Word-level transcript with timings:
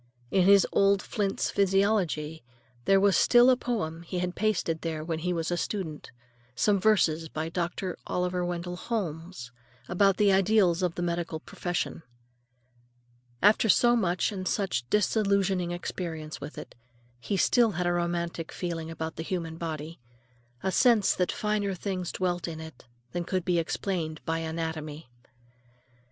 In 0.31 0.45
his 0.47 0.65
old 0.71 0.99
Flint's 0.99 1.51
Physiology 1.51 2.43
there 2.85 2.99
was 2.99 3.15
still 3.15 3.51
a 3.51 3.55
poem 3.55 4.01
he 4.01 4.17
had 4.17 4.33
pasted 4.33 4.81
there 4.81 5.03
when 5.03 5.19
he 5.19 5.31
was 5.31 5.51
a 5.51 5.57
student; 5.57 6.09
some 6.55 6.79
verses 6.79 7.29
by 7.29 7.49
Dr. 7.49 7.95
Oliver 8.07 8.43
Wendell 8.43 8.77
Holmes 8.77 9.51
about 9.87 10.17
the 10.17 10.33
ideals 10.33 10.81
of 10.81 10.95
the 10.95 11.03
medical 11.03 11.39
profession. 11.39 12.01
After 13.43 13.69
so 13.69 13.95
much 13.95 14.31
and 14.31 14.47
such 14.47 14.89
disillusioning 14.89 15.69
experience 15.69 16.41
with 16.41 16.57
it, 16.57 16.73
he 17.19 17.37
still 17.37 17.73
had 17.73 17.85
a 17.85 17.93
romantic 17.93 18.51
feeling 18.51 18.89
about 18.89 19.17
the 19.17 19.23
human 19.23 19.55
body; 19.57 19.99
a 20.63 20.71
sense 20.71 21.13
that 21.13 21.31
finer 21.31 21.75
things 21.75 22.11
dwelt 22.11 22.47
in 22.47 22.59
it 22.59 22.85
than 23.11 23.23
could 23.23 23.45
be 23.45 23.59
explained 23.59 24.19
by 24.25 24.39
anatomy. 24.39 25.11